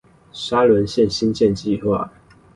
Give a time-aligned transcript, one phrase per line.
[0.31, 2.09] 沙崙線興建計畫